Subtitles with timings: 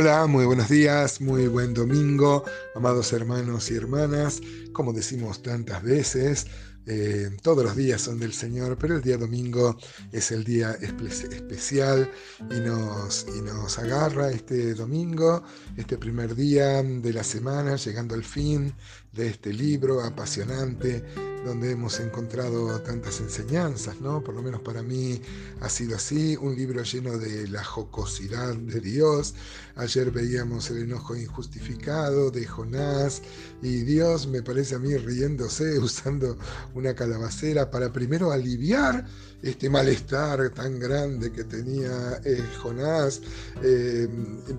[0.00, 2.44] Hola, muy buenos días, muy buen domingo,
[2.76, 4.40] amados hermanos y hermanas.
[4.72, 6.46] Como decimos tantas veces,
[6.86, 9.76] eh, todos los días son del Señor, pero el día domingo
[10.12, 12.08] es el día especial
[12.48, 15.42] y nos, y nos agarra este domingo,
[15.76, 18.72] este primer día de la semana, llegando al fin
[19.18, 21.02] de este libro apasionante
[21.44, 24.22] donde hemos encontrado tantas enseñanzas, ¿no?
[24.22, 25.20] Por lo menos para mí
[25.60, 29.34] ha sido así, un libro lleno de la jocosidad de Dios.
[29.76, 33.22] Ayer veíamos el enojo injustificado de Jonás
[33.62, 36.38] y Dios me parece a mí riéndose usando
[36.74, 39.06] una calabacera para primero aliviar
[39.42, 43.20] este malestar tan grande que tenía eh, Jonás.
[43.62, 44.08] Eh,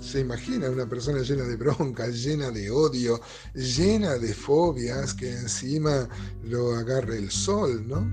[0.00, 3.20] se imagina una persona llena de bronca, llena de odio,
[3.54, 6.08] llena de fobias, que encima
[6.44, 8.06] lo agarre el sol, ¿no?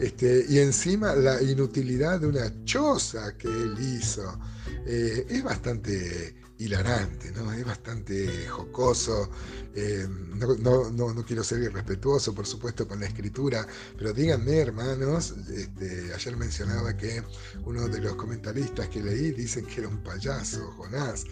[0.00, 4.38] Este, y encima la inutilidad de una choza que él hizo.
[4.86, 6.36] Eh, es bastante
[6.68, 7.52] ¿no?
[7.52, 9.30] Es bastante jocoso.
[9.74, 13.66] Eh, no, quiero ser irrespetuoso, por supuesto, con la escritura,
[13.98, 17.22] pero díganme, hermanos, este, ayer mencionaba que
[17.64, 21.24] uno de los comentaristas que leí dicen que era un payaso, Jonás.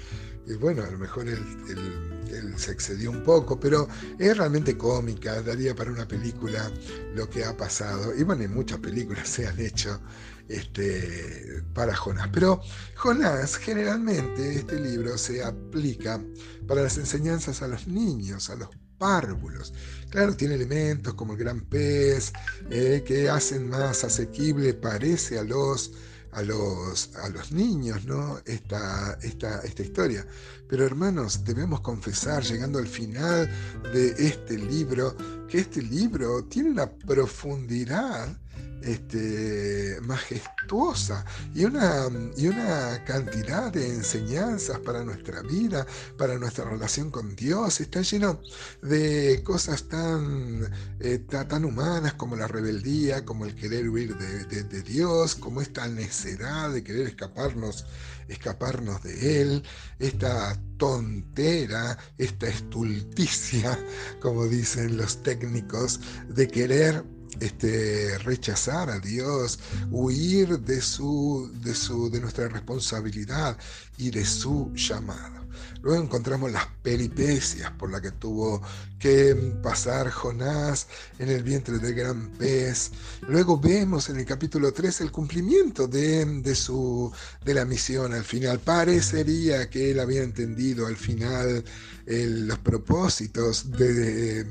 [0.46, 5.40] Y bueno, a lo mejor él, él, se excedió un poco, pero es realmente cómica,
[5.40, 6.70] daría para una película
[7.14, 8.12] lo que ha pasado.
[8.16, 10.00] Y bueno, muchas películas se han hecho
[10.48, 12.28] este, para Jonás.
[12.32, 12.60] Pero
[12.96, 16.20] Jonás, generalmente este libro se aplica
[16.66, 18.68] para las enseñanzas a los niños, a los
[18.98, 19.74] párvulos.
[20.10, 22.32] Claro, tiene elementos como el gran pez,
[22.70, 25.92] eh, que hacen más asequible, parece a los,
[26.30, 28.38] a los, a los niños, ¿no?
[28.46, 30.26] Esta, esta, esta historia.
[30.68, 33.50] Pero hermanos, debemos confesar, llegando al final
[33.92, 35.16] de este libro,
[35.52, 38.34] que este libro tiene una profundidad
[38.80, 42.06] este, majestuosa y una,
[42.38, 45.86] y una cantidad de enseñanzas para nuestra vida,
[46.16, 47.82] para nuestra relación con Dios.
[47.82, 48.40] Está lleno
[48.80, 54.82] de cosas tan, eh, tan humanas como la rebeldía, como el querer huir de, de,
[54.82, 57.84] Dios, como esta necedad de querer escaparnos,
[58.28, 59.62] escaparnos de Él,
[59.98, 63.78] esta tontera, esta estulticia,
[64.20, 67.04] como dicen los técnicos, de querer
[67.40, 69.58] este, rechazar a Dios,
[69.90, 73.56] huir de, su, de, su, de nuestra responsabilidad
[73.96, 75.41] y de su llamado.
[75.82, 78.62] Luego encontramos las peripecias por las que tuvo
[78.98, 80.86] que pasar Jonás
[81.18, 82.92] en el vientre del gran pez.
[83.28, 87.12] Luego vemos en el capítulo 3 el cumplimiento de, su,
[87.44, 88.60] de la misión al final.
[88.60, 91.64] Parecería que él había entendido al final
[92.06, 94.44] los propósitos de,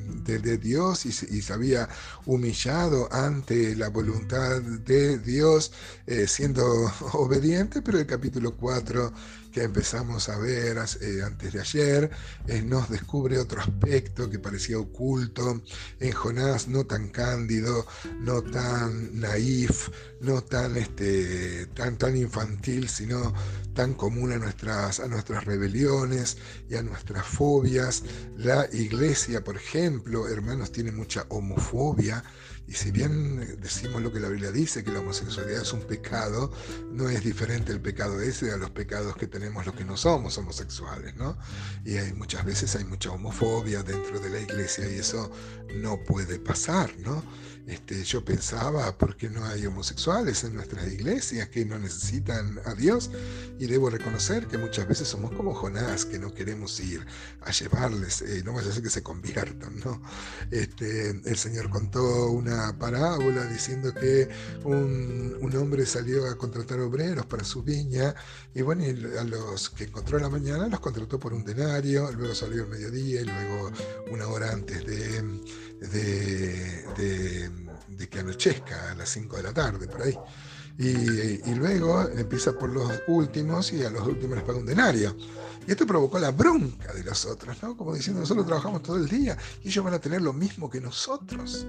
[0.58, 1.90] Dios y, se había
[2.26, 5.72] humillado ante la voluntad de Dios
[6.08, 6.66] eh, siendo
[7.14, 9.12] obediente, pero el capítulo 4
[9.52, 12.10] que empezamos a ver eh, antes de ayer,
[12.48, 15.62] eh, nos descubre otro aspecto que parecía oculto
[16.00, 17.86] en Jonás, no tan cándido,
[18.20, 19.90] no tan naif,
[20.22, 23.34] no tan, este, tan, tan infantil, sino
[23.74, 26.38] tan común a nuestras, a nuestras rebeliones
[26.70, 28.04] y a nuestras fobias.
[28.38, 32.24] La iglesia, por ejemplo, hermanos, tiene mucha homofobia
[32.68, 36.52] y si bien decimos lo que la Biblia dice, que la homosexualidad es un pecado,
[36.92, 40.38] no es diferente el pecado ese a los pecados que tenemos los que no somos
[40.38, 41.38] homosexuales, ¿no?
[41.84, 45.32] Y hay, muchas veces hay mucha homofobia dentro de la iglesia y eso
[45.76, 47.24] no puede pasar, ¿no?
[47.68, 52.74] Este, yo pensaba, ¿por qué no hay homosexuales en nuestras iglesias que no necesitan a
[52.74, 53.12] Dios?
[53.60, 57.06] Y debo reconocer que muchas veces somos como Jonás, que no queremos ir
[57.42, 60.02] a llevarles, eh, no vaya a ser que se conviertan, ¿no?
[60.50, 64.30] Este, el Señor contó una parábola diciendo que
[64.64, 68.16] un, un, hombre salió a contratar obreros para su viña
[68.54, 68.84] y bueno,
[69.20, 72.70] a los que encontró en la mañana los contrató por un denario, luego salió al
[72.70, 73.72] mediodía y luego
[74.12, 75.42] una hora antes de
[75.90, 77.50] de,
[77.88, 80.18] de, que anochezca a las 5 de la tarde, por ahí.
[80.78, 85.16] Y, luego empieza por los últimos y a los últimos les paga un denario.
[85.68, 87.78] Y esto provocó la bronca de los otros, ¿no?
[87.78, 90.82] Como diciendo, nosotros trabajamos todo el día y ellos van a tener lo mismo que
[90.82, 91.68] nosotros.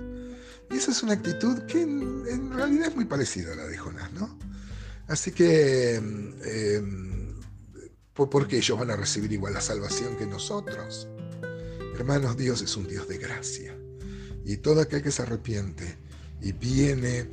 [0.73, 4.11] Y esa es una actitud que en, realidad es muy parecida a la de Jonás,
[4.15, 4.39] ¿no?
[5.07, 6.01] Así que,
[6.45, 6.83] eh,
[8.15, 11.09] ¿por qué ellos van a recibir igual la salvación que nosotros?
[11.95, 13.77] Hermanos, Dios es un Dios de gracia.
[14.45, 15.99] Y todo aquel que se arrepiente
[16.41, 17.29] y viene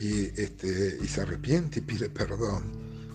[0.00, 2.72] y, este, y se arrepiente y pide perdón,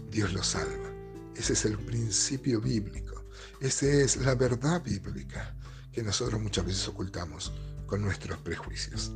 [0.09, 0.89] Dios lo salva.
[1.35, 3.25] Ese es el principio bíblico.
[3.59, 5.53] Esa es la verdad bíblica
[5.95, 7.53] que nosotros muchas veces ocultamos
[7.87, 9.13] con nuestros prejuicios.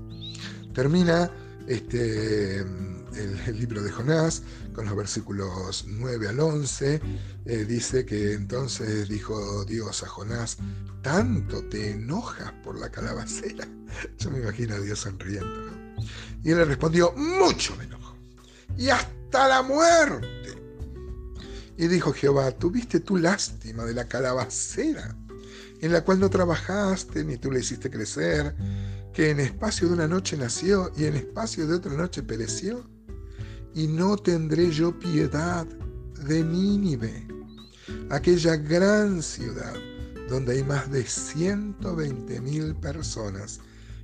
[0.73, 1.29] Termina
[1.67, 4.43] este, el, libro de Jonás,
[4.73, 7.01] con los versículos 9 al 11,
[7.45, 10.57] eh, dice que entonces dijo Dios a Jonás,
[11.01, 13.67] ¿tanto te enojas por la calabacera?
[14.17, 15.69] Yo me imagino a Dios sonriendo.
[16.43, 18.15] Y él le respondió, mucho me enojo,
[18.77, 20.29] y hasta la muerte.
[21.77, 25.15] Y dijo Jehová, ¿tuviste tu lástima de la calabacera,
[25.81, 28.55] en la cual no trabajaste, ni tú le hiciste crecer,
[29.13, 32.85] que en espacio de una noche nació y en espacio de otra noche pereció?
[33.73, 35.65] y no tendré yo piedad
[36.27, 37.27] de Nínive,
[38.09, 39.73] aquella gran ciudad
[40.27, 43.59] donde hay más de 120 mil personas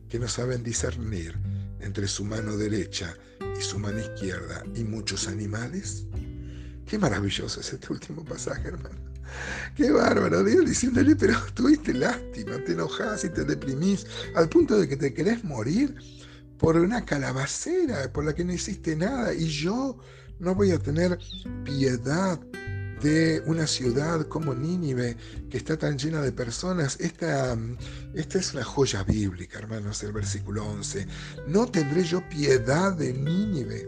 [0.09, 1.37] que no saben discernir
[1.79, 3.15] entre su mano derecha
[3.59, 6.05] y su mano izquierda y muchos animales.
[6.85, 9.04] Qué maravilloso es este último pasaje, hermano.
[9.75, 14.05] Qué bárbaro, Dios diciéndole, pero tuviste lástima, te enojas y te deprimís
[14.35, 15.95] al punto de que te querés morir
[16.57, 19.97] por una calabacera por la que no hiciste nada y yo
[20.39, 21.19] no voy a tener
[21.63, 22.39] piedad
[23.01, 25.17] de una ciudad como Nínive
[25.49, 26.97] que está tan llena de personas.
[26.99, 27.57] Esta,
[28.13, 31.07] esta es una joya bíblica, hermanos, el versículo 11.
[31.47, 33.87] No tendré yo piedad de Nínive,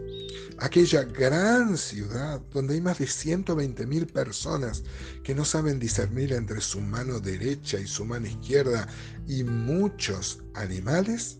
[0.60, 4.82] aquella gran ciudad donde hay más de 120 mil personas
[5.22, 8.88] que no saben discernir entre su mano derecha y su mano izquierda
[9.26, 11.38] y muchos animales.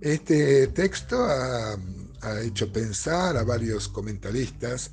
[0.00, 1.78] Este texto ha,
[2.42, 4.90] hecho pensar a varios comentaristas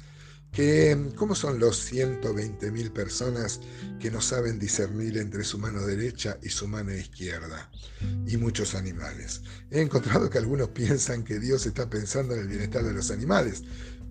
[1.16, 3.62] cómo son los 120.000 personas
[4.00, 7.72] que no saben discernir entre su mano derecha y su mano izquierda,
[8.28, 9.42] y muchos animales.
[9.70, 13.64] He encontrado que algunos piensan que Dios está pensando en el bienestar de los animales.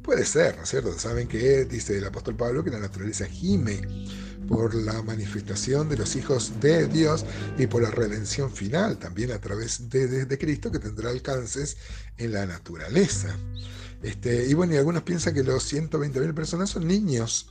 [0.02, 0.98] Puede ser, ¿no es cierto?
[0.98, 3.82] Saben que dice el apóstol Pablo que la naturaleza gime
[4.48, 7.25] por la manifestación de los hijos de Dios
[7.58, 11.76] y por la redención final, también a través de, Cristo, que tendrá alcances
[12.16, 13.36] en la naturaleza.
[14.02, 17.49] Este, y bueno, y algunos piensan que los 120.000 personas son niños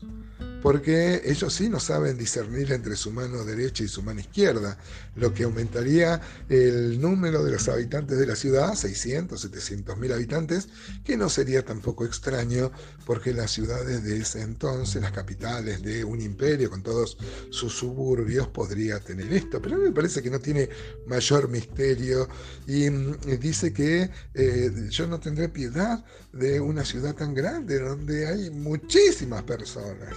[0.61, 4.77] porque ellos sí no saben discernir entre su mano derecha y su mano izquierda,
[5.15, 10.69] lo que aumentaría el número de los habitantes de la ciudad, 600, 700 mil habitantes,
[11.03, 12.71] que no sería tampoco extraño,
[13.05, 17.17] porque las ciudades de ese entonces, las capitales de un imperio con todos
[17.49, 20.69] sus suburbios, podría tener esto, pero me parece que no tiene
[21.07, 22.27] mayor misterio
[22.67, 26.03] y, mm, dice que eh, yo no tendré piedad
[26.33, 30.13] de una ciudad tan grande donde hay muchísimas personas.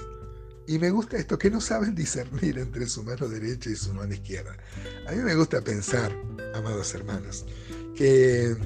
[0.67, 4.12] Y me gusta esto, que no saben discernir entre su mano derecha y su mano
[4.14, 4.56] izquierda.
[5.09, 6.17] A mí me gusta pensar,
[6.55, 7.44] amados hermanos,
[7.97, 8.56] que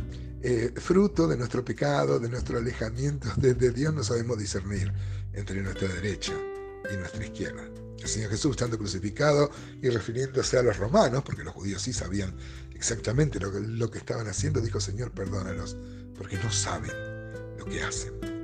[0.42, 4.92] eh, fruto de nuestro pecado, de nuestro alejamiento desde Dios, no sabemos discernir
[5.32, 6.32] entre nuestra derecha
[6.92, 7.62] y nuestra izquierda.
[7.98, 9.50] El Señor Jesús, estando crucificado
[9.82, 12.36] y refiriéndose a los romanos, porque los judíos sí sabían
[12.74, 15.76] exactamente lo que, lo que estaban haciendo, dijo, Señor, perdónalos,
[16.16, 16.92] porque no saben
[17.58, 18.35] lo que hacen.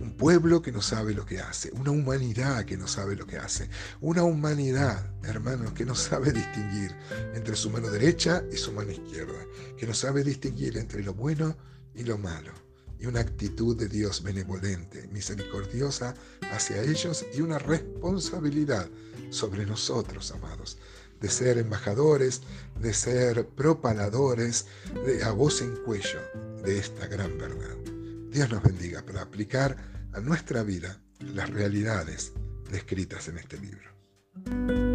[0.00, 3.38] Un pueblo que no sabe lo que hace, una humanidad que no sabe lo que
[3.38, 3.68] hace,
[4.00, 6.94] una humanidad, hermanos, que no sabe distinguir
[7.34, 9.46] entre su mano derecha y su mano izquierda,
[9.78, 11.56] que no sabe distinguir entre lo bueno
[11.94, 12.52] y lo malo,
[12.98, 16.14] y una actitud de Dios benevolente, misericordiosa
[16.52, 18.88] hacia ellos y una responsabilidad
[19.30, 20.78] sobre nosotros, amados,
[21.20, 22.42] de ser embajadores,
[22.80, 24.66] de ser propaladores
[25.06, 26.20] de a voz en cuello
[26.62, 27.76] de esta gran verdad.
[28.30, 32.32] Dios nos bendiga para aplicar a nuestra vida las realidades
[32.70, 34.85] descritas en este libro.